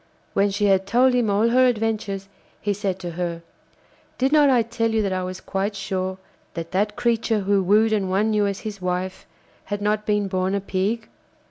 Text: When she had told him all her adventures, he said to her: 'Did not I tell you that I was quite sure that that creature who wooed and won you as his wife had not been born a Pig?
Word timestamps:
When 0.33 0.49
she 0.49 0.65
had 0.65 0.87
told 0.87 1.13
him 1.13 1.29
all 1.29 1.49
her 1.49 1.67
adventures, 1.67 2.27
he 2.59 2.73
said 2.73 2.97
to 3.01 3.11
her: 3.11 3.43
'Did 4.17 4.31
not 4.31 4.49
I 4.49 4.63
tell 4.63 4.89
you 4.89 5.03
that 5.03 5.13
I 5.13 5.21
was 5.21 5.39
quite 5.39 5.75
sure 5.75 6.17
that 6.55 6.71
that 6.71 6.95
creature 6.95 7.41
who 7.41 7.61
wooed 7.61 7.93
and 7.93 8.09
won 8.09 8.33
you 8.33 8.47
as 8.47 8.61
his 8.61 8.81
wife 8.81 9.27
had 9.65 9.79
not 9.79 10.07
been 10.07 10.27
born 10.27 10.55
a 10.55 10.59
Pig? 10.59 11.07